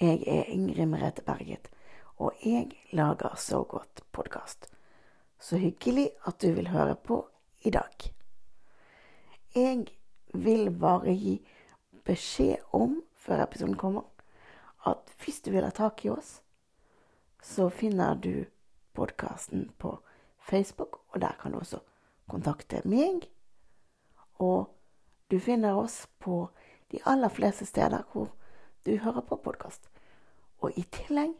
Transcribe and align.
Jeg 0.00 0.22
er 0.26 0.46
Ingrid 0.48 0.86
Merete 0.88 1.20
Berget, 1.22 1.66
og 2.16 2.32
jeg 2.40 2.70
lager 2.96 3.34
Så 3.36 3.58
godt 3.68 4.00
podkast. 4.12 4.64
Så 5.38 5.58
hyggelig 5.60 6.10
at 6.24 6.40
du 6.40 6.54
vil 6.56 6.68
høre 6.68 6.94
på 6.96 7.28
i 7.62 7.70
dag. 7.70 7.92
Jeg 9.54 9.86
vil 10.32 10.70
bare 10.70 11.12
gi 11.12 11.34
beskjed 12.04 12.64
om, 12.72 13.02
før 13.14 13.42
episoden 13.44 13.76
kommer, 13.76 14.08
at 14.86 15.12
hvis 15.20 15.42
du 15.44 15.50
vil 15.50 15.68
ha 15.68 15.70
tak 15.70 16.04
i 16.04 16.08
oss, 16.08 16.40
så 17.42 17.68
finner 17.68 18.14
du 18.14 18.46
podkasten 18.96 19.68
på 19.78 19.98
Facebook, 20.40 21.02
og 21.12 21.20
der 21.20 21.36
kan 21.42 21.52
du 21.52 21.58
også 21.58 21.84
kontakte 22.28 22.80
meg. 22.88 23.28
Og 24.38 24.72
du 25.30 25.38
finner 25.38 25.76
oss 25.76 26.06
på 26.18 26.46
de 26.88 27.04
aller 27.04 27.28
fleste 27.28 27.68
steder 27.68 28.08
hvor 28.12 28.32
du 28.86 28.96
hører 28.96 29.20
på 29.20 29.36
podkast. 29.36 29.90
Og 30.60 30.72
i 30.78 30.82
tillegg 30.92 31.34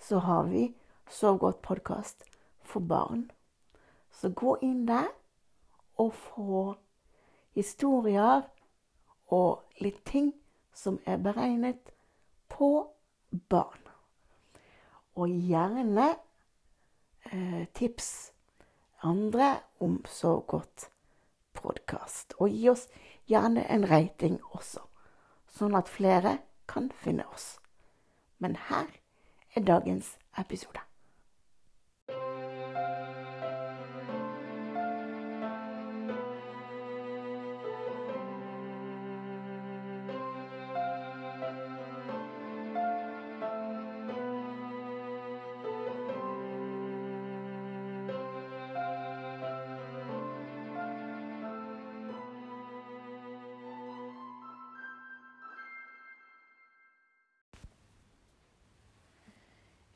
så 0.00 0.18
har 0.18 0.48
vi 0.48 0.74
Sov 1.10 1.38
godt 1.38 1.62
podkast 1.62 2.22
for 2.62 2.80
barn. 2.80 3.30
Så 4.10 4.30
gå 4.30 4.56
inn 4.62 4.86
der 4.86 5.08
og 5.98 6.12
få 6.14 6.74
historier 7.52 8.44
og 9.26 9.82
litt 9.82 10.04
ting 10.06 10.32
som 10.72 11.00
er 11.06 11.18
beregnet 11.18 11.90
på 12.48 12.86
barn. 13.50 13.82
Og 15.18 15.28
gjerne 15.28 16.12
eh, 17.32 17.66
tips 17.74 18.32
andre 19.02 19.56
om 19.80 19.98
Sov 20.06 20.46
godt 20.46 20.86
podkast. 21.58 22.38
Og 22.38 22.54
gi 22.54 22.70
oss 22.70 22.86
gjerne 23.26 23.66
en 23.66 23.88
rating 23.90 24.38
også, 24.54 24.86
sånn 25.50 25.74
at 25.74 25.90
flere 25.90 26.38
kan 26.70 26.90
finne 27.02 27.26
oss. 27.34 27.58
Men 28.38 28.56
her 28.68 28.86
er 29.54 29.60
dagens 29.60 30.18
episode. 30.38 30.89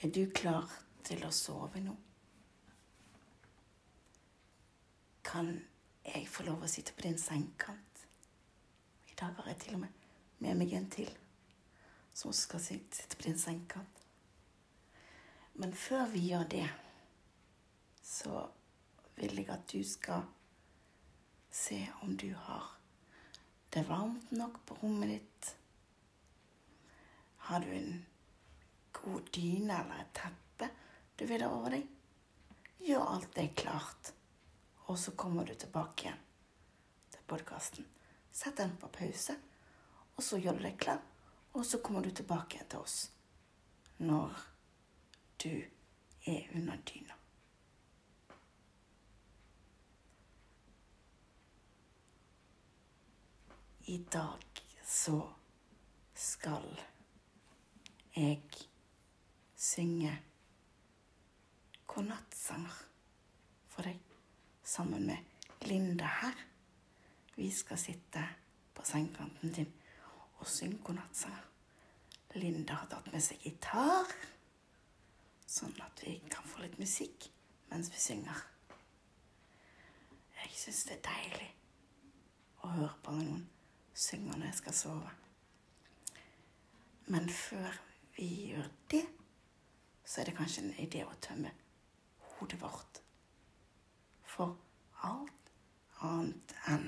Er 0.00 0.10
du 0.14 0.30
klar 0.30 0.70
til 1.04 1.24
å 1.26 1.30
sove 1.34 1.80
nå? 1.82 1.94
Kan 5.26 5.50
jeg 6.06 6.28
få 6.30 6.46
lov 6.46 6.62
å 6.62 6.70
sitte 6.70 6.94
på 6.94 7.04
din 7.08 7.18
sengekant? 7.18 8.04
I 9.10 9.16
dag 9.18 9.34
har 9.40 9.50
jeg 9.50 9.64
til 9.64 9.78
og 9.78 9.86
med 9.86 9.98
med 10.38 10.54
meg 10.54 10.72
en 10.78 10.86
til 10.90 11.10
som 12.14 12.32
skal 12.34 12.62
sitte 12.62 13.16
på 13.16 13.26
din 13.26 13.38
sengekant. 13.38 14.02
Men 15.58 15.74
før 15.74 16.06
vi 16.12 16.22
gjør 16.28 16.44
det, 16.50 16.66
så 18.02 18.44
vil 19.18 19.40
jeg 19.40 19.50
at 19.50 19.66
du 19.72 19.82
skal 19.86 20.26
se 21.50 21.80
om 22.02 22.14
du 22.18 22.30
har 22.34 22.74
det 23.74 23.82
varmt 23.88 24.30
nok 24.32 24.60
på 24.66 24.78
rommet 24.82 25.10
ditt. 25.16 25.50
Har 27.48 27.60
du 27.66 27.72
en 27.74 28.06
god 29.08 29.30
dyne 29.32 29.80
eller 29.82 30.02
et 30.04 30.14
teppe 30.14 30.70
du 31.18 31.26
vil 31.26 31.42
ha 31.42 31.50
over 31.50 31.74
deg. 31.74 31.86
Gjør 32.78 33.12
alt 33.14 33.34
det 33.34 33.48
klart, 33.58 34.12
og 34.86 34.98
så 34.98 35.16
kommer 35.18 35.48
du 35.48 35.54
tilbake 35.58 36.06
igjen 36.06 36.20
til 37.10 37.24
podkasten. 37.26 37.88
Sett 38.30 38.60
den 38.60 38.76
på 38.78 38.90
pause, 38.94 39.34
og 40.14 40.22
så 40.22 40.38
gjør 40.38 40.60
du 40.60 40.66
deg 40.68 40.78
klar, 40.78 41.00
og 41.56 41.66
så 41.66 41.80
kommer 41.82 42.06
du 42.06 42.12
tilbake 42.14 42.58
igjen 42.58 42.70
til 42.70 42.84
oss 42.84 42.98
når 43.98 44.36
du 45.42 45.50
er 46.30 46.46
under 46.54 46.78
dyna. 46.86 47.16
I 53.88 53.98
dag 54.12 54.62
så 54.84 55.18
skal 56.14 56.68
jeg 58.14 58.67
synge 59.58 60.12
godnattsanger 61.90 62.76
for 63.66 63.82
deg 63.88 63.98
sammen 64.62 65.06
med 65.08 65.66
Linda 65.66 66.06
her. 66.20 66.36
Vi 67.34 67.50
skal 67.50 67.78
sitte 67.78 68.22
på 68.74 68.86
sengekanten 68.86 69.54
din 69.56 69.72
og 70.38 70.46
synge 70.46 70.78
godnattsanger. 70.84 71.42
Linda 72.38 72.78
har 72.78 72.86
tatt 72.92 73.10
med 73.10 73.24
seg 73.24 73.42
gitar, 73.42 74.06
sånn 75.48 75.74
at 75.82 76.04
vi 76.04 76.18
kan 76.30 76.46
få 76.46 76.62
litt 76.62 76.78
musikk 76.78 77.26
mens 77.72 77.90
vi 77.90 77.98
synger. 77.98 78.46
Jeg 80.38 80.54
syns 80.54 80.84
det 80.86 80.98
er 81.00 81.06
deilig 81.08 81.50
å 82.62 82.74
høre 82.76 82.94
på 83.02 83.16
noen 83.16 83.46
synger 83.94 84.38
når 84.38 84.52
jeg 84.52 84.60
skal 84.62 84.82
sove. 84.84 85.14
Men 87.08 87.26
før 87.32 87.80
vi 88.14 88.28
gjør 88.52 88.68
det, 88.92 89.06
så 90.08 90.20
er 90.20 90.24
det 90.24 90.36
kanskje 90.38 90.62
en 90.64 90.76
idé 90.80 91.02
å 91.04 91.16
tømme 91.20 91.50
hodet 92.30 92.56
vårt 92.62 93.00
for 94.24 94.54
alt 95.04 95.50
annet 96.00 96.54
enn 96.72 96.86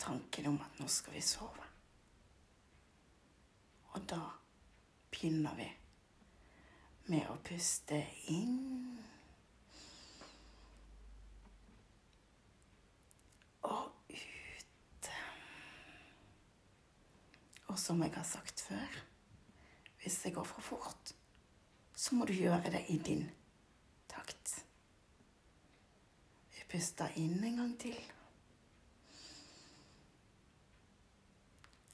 tanken 0.00 0.50
om 0.50 0.58
at 0.60 0.80
nå 0.80 0.88
skal 0.92 1.16
vi 1.16 1.22
sove. 1.24 1.68
Og 3.94 4.04
da 4.10 4.20
begynner 5.10 5.56
vi 5.56 5.68
med 7.10 7.30
å 7.32 7.38
puste 7.46 8.02
inn 8.32 8.98
og 13.64 14.12
ut. 14.12 15.08
Og 17.70 17.80
som 17.80 18.04
jeg 18.04 18.12
har 18.18 18.28
sagt 18.28 18.66
før 18.68 19.00
hvis 20.00 20.20
det 20.24 20.34
går 20.36 20.46
for 20.48 20.64
fort, 20.64 21.14
så 22.00 22.14
må 22.14 22.24
du 22.24 22.32
gjøre 22.32 22.70
det 22.72 22.80
i 22.88 22.96
din 22.98 23.26
takt. 24.08 24.54
Vi 26.54 26.64
puster 26.72 27.12
inn 27.20 27.44
en 27.44 27.60
gang 27.60 27.74
til. 27.80 27.98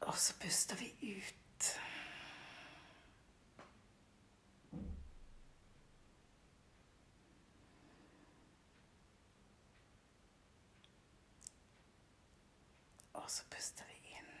Og 0.00 0.18
så 0.18 0.34
puster 0.42 0.76
vi 0.82 0.90
ut. 1.20 1.70
Og 13.12 13.30
så 13.30 13.46
puster 13.54 13.86
vi 13.86 14.16
inn. 14.16 14.32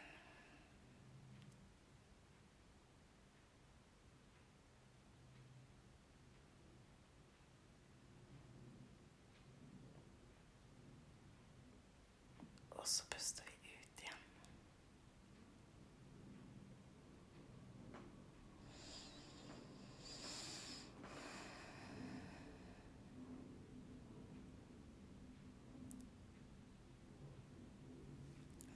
Og 12.82 12.88
så 12.88 13.04
puster 13.06 13.44
vi 13.46 13.52
ut 13.70 14.00
igjen. 14.02 14.22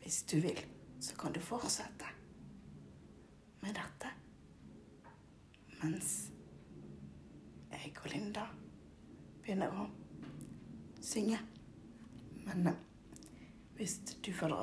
Hvis 0.03 0.23
du 0.23 0.37
vil, 0.41 0.61
så 1.01 1.17
kan 1.19 1.35
du 1.35 1.41
fortsette 1.41 2.15
med 3.65 3.75
dette 3.75 4.15
mens 5.83 6.15
jeg 7.75 7.91
og 7.99 8.09
Linda 8.15 8.47
begynner 9.43 9.75
å 9.75 9.91
synge. 11.03 11.56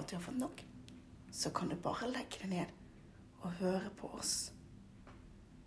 at 0.04 0.10
du 0.10 0.16
har 0.16 0.24
fått 0.24 0.38
nok, 0.38 0.66
så 1.32 1.50
kan 1.50 1.70
du 1.70 1.76
bare 1.76 2.10
legge 2.12 2.42
deg 2.42 2.50
ned 2.52 2.72
og 3.40 3.54
høre 3.62 3.92
på 3.96 4.10
oss. 4.18 4.52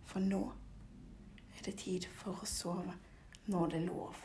For 0.05 0.21
nå 0.21 0.43
er 1.57 1.63
det 1.65 1.79
tid 1.81 2.05
for 2.19 2.43
å 2.45 2.49
sove 2.49 2.99
når 3.49 3.73
det 3.73 3.81
er 3.81 3.87
lov 3.87 4.21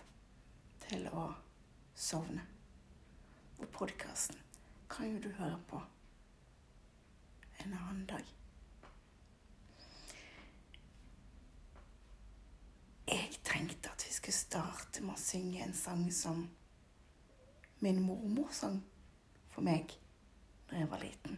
til 0.84 1.08
å 1.16 1.30
sovne. 1.96 2.44
Og 3.62 3.72
podkasten 3.72 4.36
kan 4.92 5.14
jo 5.14 5.24
du 5.24 5.30
høre 5.40 5.62
på 5.72 5.80
en 7.64 7.80
annen 7.80 8.06
dag. 8.12 8.36
Jeg 13.08 13.44
tenkte 13.48 13.96
at 13.96 14.04
vi 14.10 14.20
skulle 14.20 14.42
starte 14.44 15.08
med 15.08 15.16
å 15.16 15.24
synge 15.24 15.64
en 15.64 15.76
sang 15.88 16.08
som 16.12 16.50
min 17.80 18.04
mormor 18.04 18.52
sang 18.52 18.82
for 19.62 19.70
meg 19.70 19.92
når 20.70 20.78
jeg 20.80 20.90
var 20.90 21.02
liten. 21.04 21.38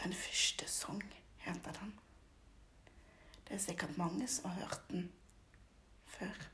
Den 0.00 0.12
første 0.16 0.68
sang 0.68 1.02
heter 1.44 1.72
den. 1.72 1.92
Det 3.48 3.54
er 3.54 3.58
sikkert 3.58 3.98
mange 3.98 4.28
som 4.28 4.50
har 4.50 4.64
hørt 4.64 4.86
den 4.90 5.12
før. 6.06 6.48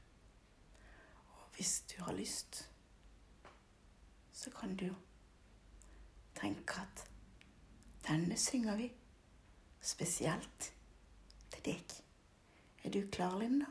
Og 1.29 1.55
hvis 1.55 1.85
du 1.93 2.03
har 2.03 2.13
lyst, 2.13 2.71
så 4.33 4.51
kan 4.51 4.77
du 4.77 4.87
jo 4.87 4.95
tenke 6.35 6.81
at 6.81 7.05
denne 8.09 8.37
synger 8.37 8.77
vi 8.77 8.91
spesielt 9.81 10.73
til 11.53 11.65
deg. 11.65 11.95
Er 12.83 12.91
du 12.91 13.07
klar, 13.13 13.39
Linda? 13.39 13.71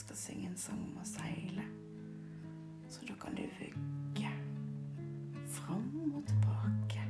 skal 0.00 0.16
synge 0.16 0.48
en 0.48 0.56
sang 0.56 0.80
om 0.80 0.96
å 0.96 1.04
seile, 1.04 1.64
så 2.88 3.04
da 3.04 3.14
kan 3.20 3.34
du 3.36 3.42
vugge 3.58 4.30
fram 5.52 6.14
og 6.16 6.22
tilbake. 6.30 7.02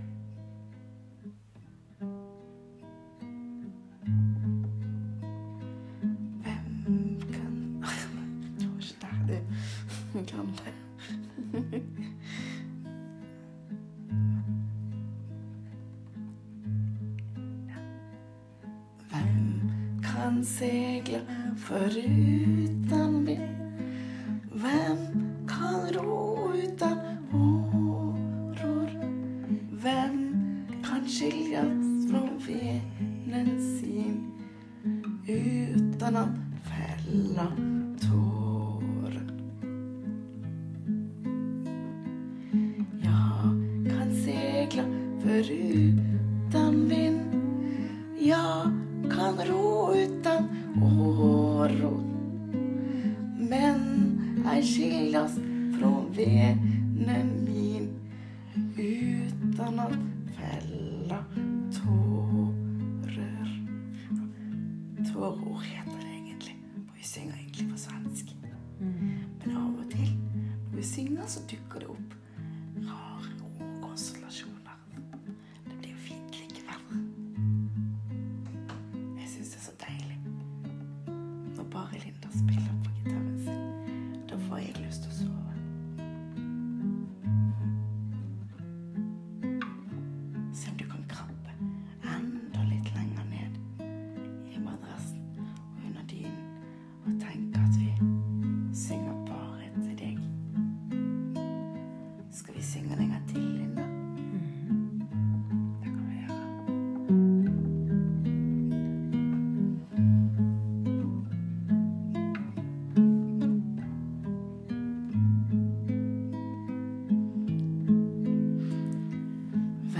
Hvem 6.43 7.21
kan 7.31 7.55
Jeg 8.59 8.69
var 8.73 8.81
ikke 8.81 8.99
der 9.05 9.21
du 9.29 10.25
kan 10.33 10.49
det. 10.59 10.75
Hvem 19.11 19.45
kan 20.03 20.45
segle 20.45 21.23
forut? 21.57 22.60
frias 55.21 55.35
från 55.79 56.13
venen 56.13 57.45
min 57.45 57.97
Uten 58.77 59.81
att 59.81 59.93
fälla 60.37 61.25
tårer. 61.73 63.67
Tårer 65.13 65.61
heter 65.61 65.99
det 66.01 66.15
egentlig, 66.15 66.57
og 66.77 66.97
vi 66.97 67.03
synger 67.05 67.35
egentlig 67.35 67.71
på 67.73 67.79
svensk. 67.79 68.37
Mm. 68.81 69.19
Men 69.45 69.57
av 69.57 69.79
og 69.79 69.91
til 69.91 70.17
når 70.71 70.77
vi 70.77 70.83
synger, 70.83 71.27
så 71.27 71.41
dukker 71.51 71.81
det 71.81 71.89
opp 71.89 72.15
rare 72.77 73.30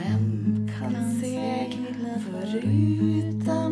Hvem 0.01 0.69
kan 0.69 0.95
se 1.21 1.37
foruten? 2.21 3.70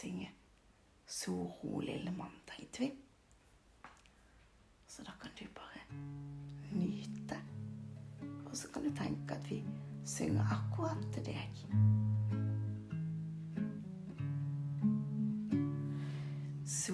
synge 0.00 0.30
så 1.06 1.32
rolig 1.32 1.96
lille 1.96 2.12
mann, 2.12 2.34
tenkte 2.46 2.80
vi. 2.80 2.92
Så 4.86 5.02
da 5.02 5.12
kan 5.20 5.30
du 5.38 5.44
bare 5.54 5.80
nyte. 6.72 7.38
Og 8.46 8.56
så 8.56 8.68
kan 8.68 8.84
du 8.84 8.90
tenke 8.96 9.34
at 9.34 9.50
vi 9.50 9.64
synger 10.04 10.44
akkurat 10.52 11.12
til 11.14 11.24
deg. 11.24 11.50
Så 16.66 16.92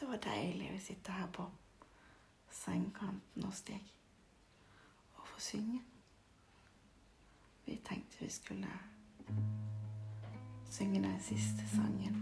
Det 0.00 0.08
var 0.08 0.16
deilig 0.24 0.70
å 0.72 0.78
sitte 0.80 1.12
her 1.12 1.26
på 1.36 1.44
sengekanten 2.56 3.44
hos 3.44 3.58
deg 3.68 3.90
og 5.18 5.26
få 5.28 5.42
synge. 5.44 5.82
Vi 7.66 7.76
tenkte 7.84 8.22
vi 8.22 8.30
skulle 8.32 8.70
synge 10.72 11.02
den 11.04 11.20
siste 11.20 11.68
sangen 11.74 12.16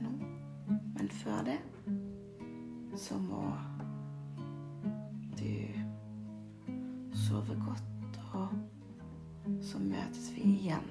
nå. 0.00 0.14
Men 0.96 1.10
før 1.20 1.44
det 1.50 1.58
så 2.96 3.20
må 3.20 3.44
du 5.36 5.52
sove 7.26 7.60
godt, 7.66 8.22
og 8.32 8.56
så 9.60 9.78
møtes 9.84 10.32
vi 10.32 10.48
igjen 10.56 10.88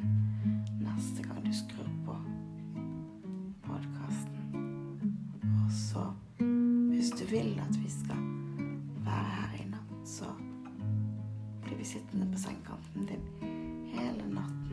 neste 0.86 1.26
gang 1.26 1.42
du 1.46 1.54
skrur 1.66 1.90
på. 2.06 2.22
Så 5.90 6.12
hvis 6.94 7.10
du 7.10 7.26
vil 7.26 7.62
at 7.62 7.78
vi 7.84 7.90
skal 7.90 8.20
være 9.06 9.30
her 9.36 9.54
i 9.58 9.64
natt, 9.72 9.94
så 10.06 10.28
blir 11.64 11.80
vi 11.80 11.88
sittende 11.88 12.28
på 12.30 12.38
sengekanten 12.38 13.08
din 13.10 13.24
hele 13.90 14.28
natten. 14.30 14.69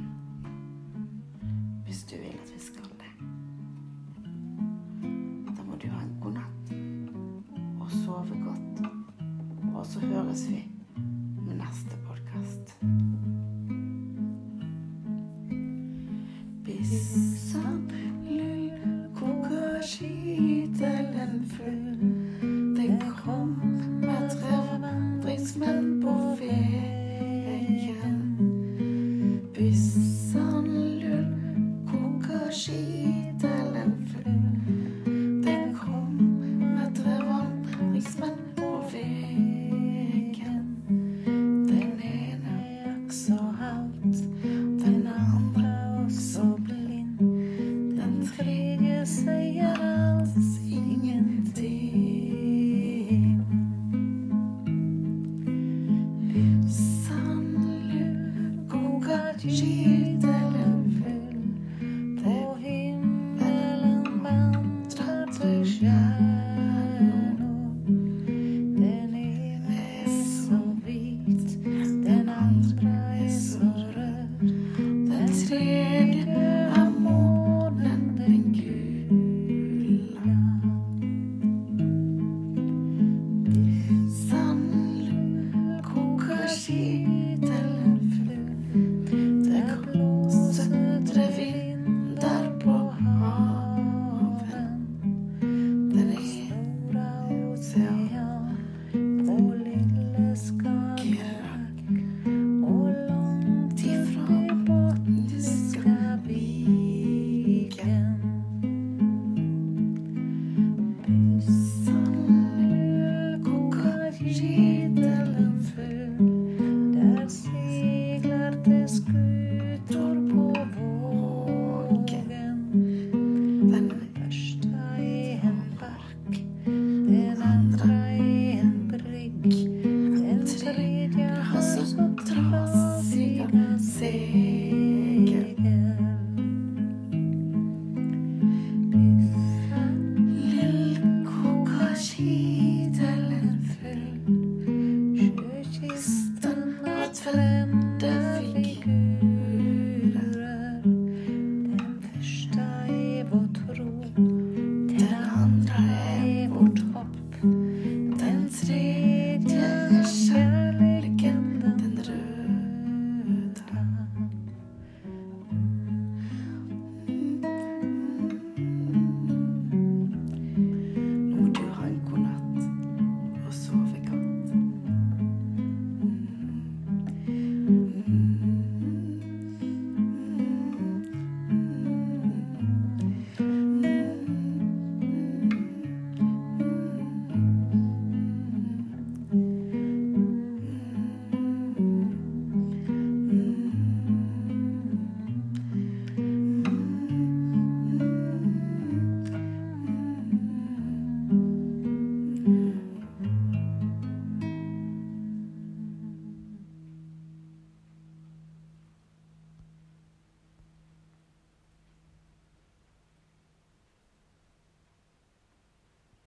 Sen 56.37 57.57
ljuga 58.69 60.36